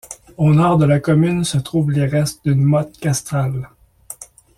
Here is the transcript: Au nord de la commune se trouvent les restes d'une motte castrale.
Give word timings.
Au 0.35 0.51
nord 0.51 0.79
de 0.79 0.85
la 0.85 0.99
commune 0.99 1.43
se 1.43 1.59
trouvent 1.59 1.91
les 1.91 2.07
restes 2.07 2.43
d'une 2.43 2.63
motte 2.63 2.97
castrale. 2.97 3.69